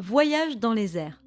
Voyage 0.00 0.58
dans 0.58 0.72
les 0.72 0.96
airs. 0.96 1.20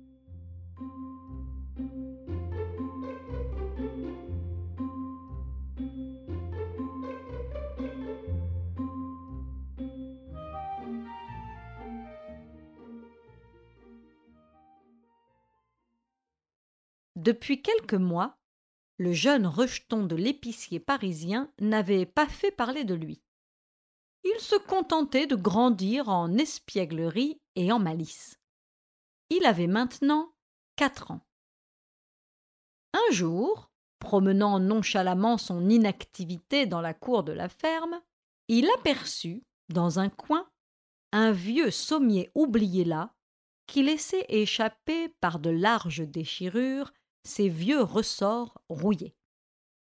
Depuis 17.17 17.61
quelques 17.61 17.93
mois, 17.93 18.37
le 18.97 19.11
jeune 19.11 19.45
rejeton 19.45 20.05
de 20.05 20.15
l'épicier 20.15 20.79
parisien 20.79 21.51
n'avait 21.59 22.05
pas 22.05 22.25
fait 22.25 22.51
parler 22.51 22.85
de 22.85 22.93
lui. 22.93 23.21
Il 24.23 24.39
se 24.39 24.55
contentait 24.55 25.27
de 25.27 25.35
grandir 25.35 26.07
en 26.07 26.37
espièglerie 26.37 27.37
et 27.55 27.71
en 27.73 27.79
malice. 27.79 28.40
Il 29.33 29.45
avait 29.45 29.67
maintenant 29.67 30.33
quatre 30.75 31.09
ans. 31.09 31.21
Un 32.91 33.13
jour, 33.13 33.71
promenant 33.97 34.59
nonchalamment 34.59 35.37
son 35.37 35.69
inactivité 35.69 36.65
dans 36.65 36.81
la 36.81 36.93
cour 36.93 37.23
de 37.23 37.31
la 37.31 37.47
ferme, 37.47 38.01
il 38.49 38.69
aperçut, 38.77 39.45
dans 39.69 39.99
un 39.99 40.09
coin, 40.09 40.49
un 41.13 41.31
vieux 41.31 41.71
sommier 41.71 42.29
oublié 42.35 42.83
là, 42.83 43.15
qui 43.67 43.83
laissait 43.83 44.25
échapper 44.27 45.07
par 45.21 45.39
de 45.39 45.49
larges 45.49 46.05
déchirures 46.05 46.91
ses 47.23 47.47
vieux 47.47 47.81
ressorts 47.81 48.61
rouillés. 48.67 49.15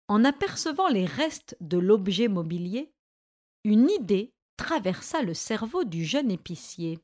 En 0.07 0.25
apercevant 0.25 0.87
les 0.87 1.05
restes 1.05 1.55
de 1.61 1.77
l'objet 1.77 2.27
mobilier, 2.27 2.91
une 3.63 3.91
idée 3.91 4.33
traversa 4.57 5.21
le 5.21 5.35
cerveau 5.35 5.83
du 5.83 6.05
jeune 6.05 6.31
épicier. 6.31 6.97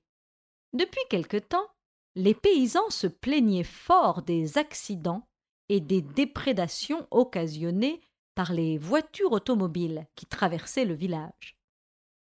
Depuis 0.73 1.03
quelque 1.11 1.37
temps, 1.37 1.69
les 2.15 2.33
paysans 2.33 2.89
se 2.89 3.07
plaignaient 3.07 3.63
fort 3.63 4.21
des 4.21 4.57
accidents 4.57 5.27
et 5.69 5.79
des 5.79 6.01
déprédations 6.01 7.07
occasionnées 7.11 8.01
par 8.35 8.53
les 8.53 8.77
voitures 8.77 9.31
automobiles 9.31 10.07
qui 10.15 10.25
traversaient 10.25 10.85
le 10.85 10.93
village. 10.93 11.57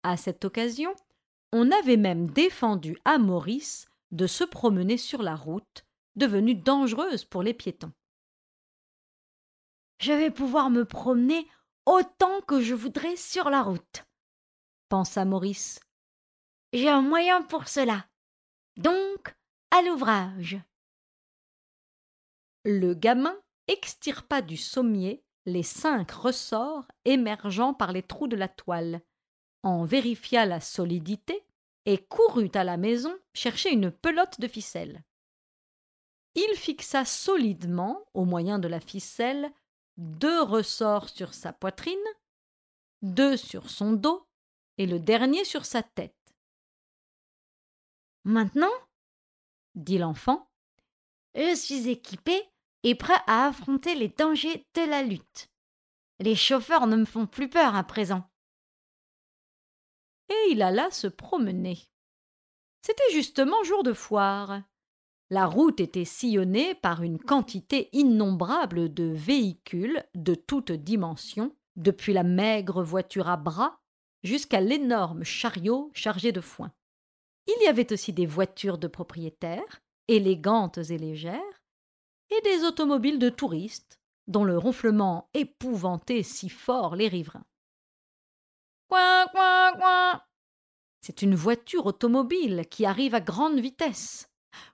À 0.03 0.17
cette 0.17 0.45
occasion, 0.45 0.93
on 1.51 1.71
avait 1.71 1.97
même 1.97 2.29
défendu 2.29 2.97
à 3.05 3.17
Maurice 3.17 3.87
de 4.11 4.27
se 4.27 4.43
promener 4.43 4.97
sur 4.97 5.21
la 5.23 5.35
route, 5.35 5.85
devenue 6.15 6.55
dangereuse 6.55 7.25
pour 7.25 7.43
les 7.43 7.53
piétons. 7.53 7.91
Je 9.99 10.13
vais 10.13 10.31
pouvoir 10.31 10.69
me 10.69 10.85
promener 10.85 11.47
autant 11.85 12.41
que 12.41 12.61
je 12.61 12.73
voudrais 12.73 13.15
sur 13.15 13.49
la 13.49 13.61
route, 13.61 14.05
pensa 14.89 15.25
Maurice. 15.25 15.79
J'ai 16.73 16.89
un 16.89 17.01
moyen 17.01 17.41
pour 17.41 17.67
cela. 17.67 18.05
Donc, 18.77 19.32
à 19.73 19.81
l'ouvrage. 19.81 20.59
Le 22.63 22.93
gamin 22.93 23.35
extirpa 23.67 24.43
du 24.43 24.55
sommier 24.55 25.23
les 25.47 25.63
cinq 25.63 26.11
ressorts 26.11 26.87
émergeant 27.05 27.73
par 27.73 27.91
les 27.91 28.03
trous 28.03 28.27
de 28.27 28.35
la 28.35 28.47
toile, 28.47 29.01
en 29.63 29.83
vérifia 29.83 30.45
la 30.45 30.61
solidité 30.61 31.43
et 31.87 31.97
courut 31.97 32.51
à 32.53 32.63
la 32.63 32.77
maison 32.77 33.17
chercher 33.33 33.71
une 33.71 33.89
pelote 33.89 34.39
de 34.39 34.47
ficelle. 34.47 35.03
Il 36.35 36.55
fixa 36.55 37.03
solidement, 37.03 38.05
au 38.13 38.25
moyen 38.25 38.59
de 38.59 38.67
la 38.67 38.79
ficelle, 38.79 39.51
deux 39.97 40.43
ressorts 40.43 41.09
sur 41.09 41.33
sa 41.33 41.51
poitrine, 41.51 41.97
deux 43.01 43.37
sur 43.37 43.71
son 43.71 43.93
dos 43.93 44.27
et 44.77 44.85
le 44.85 44.99
dernier 44.99 45.43
sur 45.45 45.65
sa 45.65 45.81
tête. 45.81 46.13
Maintenant, 48.23 48.71
dit 49.75 49.97
l'enfant, 49.97 50.49
je 51.35 51.55
suis 51.55 51.89
équipé 51.89 52.41
et 52.83 52.95
prêt 52.95 53.19
à 53.27 53.47
affronter 53.47 53.95
les 53.95 54.09
dangers 54.09 54.65
de 54.75 54.81
la 54.89 55.03
lutte. 55.03 55.49
Les 56.19 56.35
chauffeurs 56.35 56.87
ne 56.87 56.97
me 56.97 57.05
font 57.05 57.25
plus 57.25 57.49
peur 57.49 57.75
à 57.75 57.83
présent. 57.83 58.23
Et 60.29 60.51
il 60.51 60.61
alla 60.61 60.91
se 60.91 61.07
promener. 61.07 61.79
C'était 62.85 63.11
justement 63.11 63.63
jour 63.63 63.83
de 63.83 63.93
foire. 63.93 64.61
La 65.29 65.45
route 65.45 65.79
était 65.79 66.05
sillonnée 66.05 66.75
par 66.75 67.01
une 67.01 67.19
quantité 67.19 67.89
innombrable 67.93 68.93
de 68.93 69.05
véhicules 69.05 70.03
de 70.15 70.35
toutes 70.35 70.71
dimensions, 70.71 71.55
depuis 71.75 72.13
la 72.13 72.23
maigre 72.23 72.83
voiture 72.83 73.29
à 73.29 73.37
bras 73.37 73.79
jusqu'à 74.23 74.61
l'énorme 74.61 75.23
chariot 75.23 75.91
chargé 75.93 76.31
de 76.31 76.41
foin. 76.41 76.71
Il 77.47 77.63
y 77.63 77.67
avait 77.67 77.91
aussi 77.91 78.13
des 78.13 78.25
voitures 78.25 78.77
de 78.77 78.87
propriétaires, 78.87 79.81
élégantes 80.07 80.77
et 80.77 80.97
légères, 80.97 81.63
et 82.29 82.41
des 82.41 82.63
automobiles 82.63 83.19
de 83.19 83.29
touristes, 83.29 83.99
dont 84.27 84.43
le 84.43 84.57
ronflement 84.57 85.29
épouvantait 85.33 86.23
si 86.23 86.49
fort 86.49 86.95
les 86.95 87.07
riverains. 87.07 87.45
Coin, 88.87 89.27
coin, 89.27 89.73
coin 89.73 90.21
C'est 91.01 91.21
une 91.21 91.35
voiture 91.35 91.85
automobile 91.85 92.65
qui 92.69 92.85
arrive 92.85 93.15
à 93.15 93.21
grande 93.21 93.59
vitesse. 93.59 94.29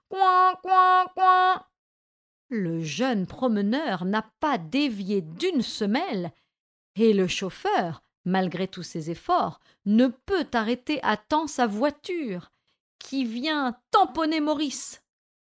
Coin, 0.08 0.54
coin, 0.62 1.06
coin 1.14 1.66
Le 2.48 2.82
jeune 2.82 3.26
promeneur 3.26 4.04
n'a 4.04 4.30
pas 4.40 4.58
dévié 4.58 5.22
d'une 5.22 5.62
semelle, 5.62 6.32
et 6.94 7.12
le 7.12 7.26
chauffeur, 7.26 8.02
malgré 8.24 8.68
tous 8.68 8.82
ses 8.82 9.10
efforts, 9.10 9.60
ne 9.86 10.08
peut 10.08 10.48
arrêter 10.52 11.00
à 11.02 11.16
temps 11.16 11.46
sa 11.46 11.66
voiture, 11.66 12.52
qui 13.00 13.24
vient 13.24 13.76
tamponner 13.90 14.38
Maurice, 14.38 15.02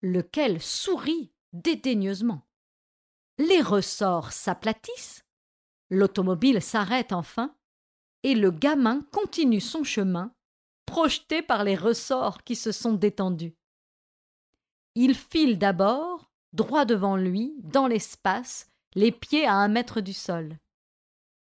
lequel 0.02 0.62
sourit 0.62 1.34
dédaigneusement. 1.52 2.47
Les 3.38 3.62
ressorts 3.62 4.31
s'aplatissent, 4.31 5.25
l'automobile 5.90 6.62
s'arrête 6.62 7.12
enfin, 7.12 7.53
et 8.24 8.35
le 8.35 8.52
gamin 8.52 9.02
continue 9.12 9.59
son 9.59 9.84
chemin, 9.84 10.34
projeté 10.85 11.41
par 11.41 11.63
les 11.63 11.75
ressorts 11.75 12.44
qui 12.44 12.56
se 12.56 12.72
sont 12.72 12.94
détendus. 12.94 13.56
Il 14.96 15.16
file 15.16 15.58
d'abord, 15.58 16.31
droit 16.53 16.85
devant 16.85 17.16
lui, 17.16 17.56
dans 17.63 17.88
l'espace, 17.88 18.68
les 18.94 19.12
pieds 19.12 19.46
à 19.46 19.56
un 19.56 19.68
mètre 19.68 20.02
du 20.02 20.13
sol. 20.13 20.58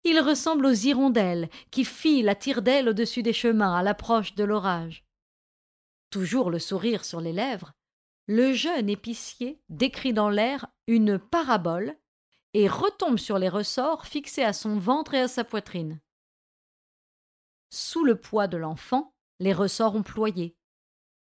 Il 0.04 0.20
ressemble 0.20 0.66
aux 0.66 0.72
hirondelles 0.72 1.48
qui 1.70 1.84
filent 1.84 2.28
à 2.28 2.34
tire-d'aile 2.34 2.88
au-dessus 2.88 3.22
des 3.22 3.32
chemins 3.32 3.74
à 3.74 3.82
l'approche 3.82 4.34
de 4.34 4.44
l'orage 4.44 5.04
toujours 6.14 6.48
le 6.48 6.60
sourire 6.60 7.04
sur 7.04 7.20
les 7.20 7.32
lèvres, 7.32 7.72
le 8.28 8.52
jeune 8.52 8.88
épicier 8.88 9.60
décrit 9.68 10.12
dans 10.12 10.30
l'air 10.30 10.68
une 10.86 11.18
parabole 11.18 11.98
et 12.52 12.68
retombe 12.68 13.18
sur 13.18 13.36
les 13.36 13.48
ressorts 13.48 14.06
fixés 14.06 14.44
à 14.44 14.52
son 14.52 14.78
ventre 14.78 15.14
et 15.14 15.20
à 15.22 15.26
sa 15.26 15.42
poitrine. 15.42 16.00
Sous 17.70 18.04
le 18.04 18.14
poids 18.14 18.46
de 18.46 18.56
l'enfant, 18.56 19.12
les 19.40 19.52
ressorts 19.52 19.96
ont 19.96 20.04
ployé. 20.04 20.56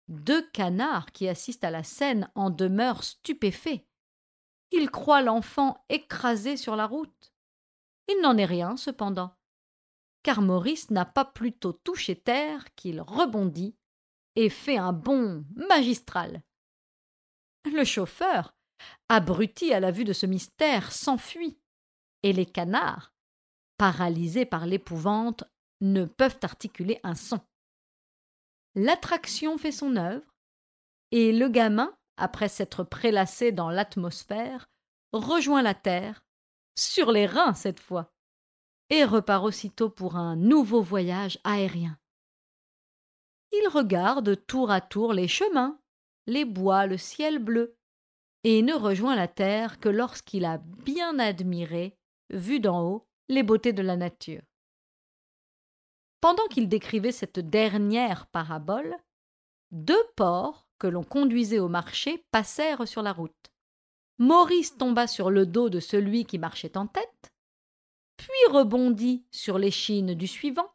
Deux 0.08 0.46
canards 0.50 1.12
qui 1.12 1.28
assistent 1.28 1.64
à 1.64 1.70
la 1.70 1.82
scène 1.82 2.30
en 2.34 2.50
demeurent 2.50 3.04
stupéfaits. 3.04 3.86
Ils 4.70 4.90
croient 4.90 5.22
l'enfant 5.22 5.82
écrasé 5.88 6.58
sur 6.58 6.76
la 6.76 6.86
route. 6.86 7.32
Il 8.08 8.20
n'en 8.20 8.36
est 8.36 8.44
rien, 8.44 8.76
cependant, 8.76 9.34
car 10.22 10.42
Maurice 10.42 10.90
n'a 10.90 11.06
pas 11.06 11.24
plutôt 11.24 11.72
touché 11.72 12.16
terre 12.16 12.74
qu'il 12.74 13.00
rebondit 13.00 13.74
et 14.36 14.48
fait 14.48 14.76
un 14.76 14.92
bond 14.92 15.44
magistral. 15.54 16.42
Le 17.64 17.84
chauffeur, 17.84 18.54
abruti 19.08 19.72
à 19.72 19.80
la 19.80 19.90
vue 19.90 20.04
de 20.04 20.12
ce 20.12 20.26
mystère, 20.26 20.92
s'enfuit, 20.92 21.58
et 22.22 22.32
les 22.32 22.46
canards, 22.46 23.12
paralysés 23.78 24.46
par 24.46 24.66
l'épouvante, 24.66 25.44
ne 25.80 26.04
peuvent 26.04 26.38
articuler 26.42 27.00
un 27.02 27.14
son. 27.14 27.40
L'attraction 28.74 29.58
fait 29.58 29.72
son 29.72 29.96
œuvre, 29.96 30.34
et 31.10 31.32
le 31.32 31.48
gamin, 31.48 31.96
après 32.16 32.48
s'être 32.48 32.82
prélassé 32.82 33.52
dans 33.52 33.70
l'atmosphère, 33.70 34.68
rejoint 35.12 35.62
la 35.62 35.74
terre, 35.74 36.24
sur 36.76 37.12
les 37.12 37.26
reins 37.26 37.54
cette 37.54 37.80
fois, 37.80 38.12
et 38.90 39.04
repart 39.04 39.44
aussitôt 39.44 39.90
pour 39.90 40.16
un 40.16 40.36
nouveau 40.36 40.82
voyage 40.82 41.38
aérien 41.44 41.98
il 43.62 43.68
regarde 43.68 44.46
tour 44.46 44.70
à 44.70 44.80
tour 44.80 45.12
les 45.12 45.28
chemins, 45.28 45.78
les 46.26 46.44
bois, 46.44 46.86
le 46.86 46.96
ciel 46.96 47.38
bleu, 47.38 47.76
et 48.44 48.62
ne 48.62 48.74
rejoint 48.74 49.16
la 49.16 49.28
terre 49.28 49.80
que 49.80 49.88
lorsqu'il 49.88 50.44
a 50.44 50.58
bien 50.58 51.18
admiré, 51.18 51.96
vu 52.30 52.60
d'en 52.60 52.82
haut, 52.82 53.08
les 53.28 53.42
beautés 53.42 53.72
de 53.72 53.82
la 53.82 53.96
nature. 53.96 54.42
Pendant 56.20 56.46
qu'il 56.46 56.68
décrivait 56.68 57.12
cette 57.12 57.38
dernière 57.38 58.26
parabole, 58.26 58.96
deux 59.70 60.04
porcs 60.16 60.66
que 60.78 60.86
l'on 60.86 61.04
conduisait 61.04 61.58
au 61.58 61.68
marché 61.68 62.24
passèrent 62.30 62.86
sur 62.86 63.02
la 63.02 63.12
route. 63.12 63.52
Maurice 64.18 64.76
tomba 64.76 65.06
sur 65.06 65.30
le 65.30 65.46
dos 65.46 65.68
de 65.68 65.80
celui 65.80 66.24
qui 66.24 66.38
marchait 66.38 66.76
en 66.76 66.86
tête, 66.86 67.32
puis 68.16 68.52
rebondit 68.52 69.26
sur 69.30 69.58
l'échine 69.58 70.14
du 70.14 70.26
suivant, 70.26 70.70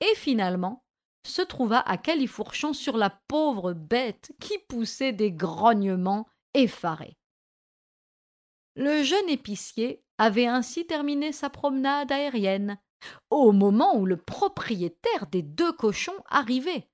et 0.00 0.14
finalement 0.14 0.85
se 1.26 1.42
trouva 1.42 1.80
à 1.80 1.96
califourchon 1.96 2.72
sur 2.72 2.96
la 2.96 3.10
pauvre 3.10 3.72
bête 3.72 4.32
qui 4.40 4.58
poussait 4.68 5.12
des 5.12 5.32
grognements 5.32 6.26
effarés. 6.54 7.16
Le 8.74 9.02
jeune 9.02 9.28
épicier 9.28 10.02
avait 10.18 10.46
ainsi 10.46 10.86
terminé 10.86 11.32
sa 11.32 11.50
promenade 11.50 12.12
aérienne, 12.12 12.78
au 13.30 13.52
moment 13.52 13.96
où 13.96 14.06
le 14.06 14.16
propriétaire 14.16 15.26
des 15.30 15.42
deux 15.42 15.72
cochons 15.72 16.22
arrivait, 16.28 16.88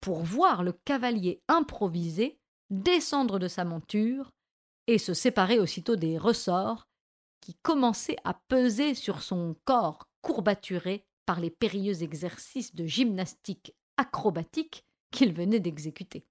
pour 0.00 0.22
voir 0.22 0.62
le 0.62 0.72
cavalier 0.72 1.42
improvisé 1.48 2.38
descendre 2.70 3.38
de 3.38 3.48
sa 3.48 3.64
monture 3.64 4.32
et 4.86 4.98
se 4.98 5.14
séparer 5.14 5.58
aussitôt 5.58 5.96
des 5.96 6.18
ressorts 6.18 6.88
qui 7.40 7.54
commençaient 7.62 8.16
à 8.24 8.34
peser 8.48 8.94
sur 8.94 9.22
son 9.22 9.56
corps 9.64 10.08
courbaturé 10.22 11.04
par 11.26 11.40
les 11.40 11.50
périlleux 11.50 12.02
exercices 12.02 12.74
de 12.74 12.86
gymnastique 12.86 13.74
acrobatique 13.96 14.84
qu'il 15.10 15.32
venait 15.32 15.60
d'exécuter. 15.60 16.26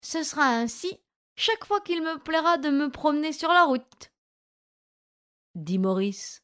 Ce 0.00 0.22
sera 0.22 0.48
ainsi 0.48 1.00
chaque 1.34 1.64
fois 1.64 1.80
qu'il 1.80 2.02
me 2.02 2.18
plaira 2.18 2.58
de 2.58 2.70
me 2.70 2.90
promener 2.90 3.32
sur 3.32 3.48
la 3.48 3.64
route, 3.64 4.12
dit 5.54 5.78
Maurice, 5.78 6.42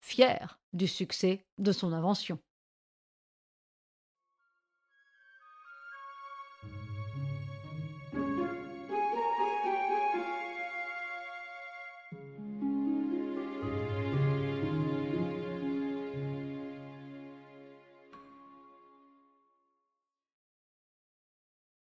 fier 0.00 0.60
du 0.72 0.86
succès 0.86 1.46
de 1.58 1.72
son 1.72 1.92
invention. 1.92 2.38